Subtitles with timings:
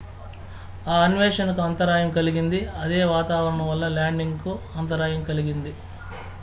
[0.85, 5.73] ఆ అన్వేషణ కు అంతరాయం కలిగింది అదే వాతావరణం వల్ల ల్యాండింగ్ కు అంతరాయం కలిగింది